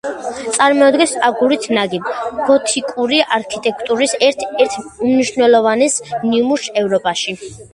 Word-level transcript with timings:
წარმოადგენს 0.53 1.11
აგურით 1.27 1.67
ნაგებ, 1.77 2.09
გოთიკური 2.47 3.19
არქიტექტურის 3.37 4.17
ერთ-ერთ 4.31 4.81
უმნიშვნელოვანეს 4.87 6.01
ნიმუშს 6.33 6.75
ევროპაში. 6.85 7.39